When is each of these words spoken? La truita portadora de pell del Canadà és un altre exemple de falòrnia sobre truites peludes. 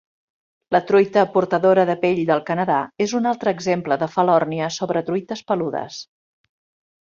La 0.75 0.79
truita 0.91 1.25
portadora 1.35 1.83
de 1.89 1.95
pell 2.05 2.21
del 2.29 2.41
Canadà 2.47 2.77
és 3.07 3.13
un 3.19 3.29
altre 3.33 3.53
exemple 3.59 3.99
de 4.05 4.09
falòrnia 4.15 4.71
sobre 4.79 5.05
truites 5.11 5.45
peludes. 5.53 6.01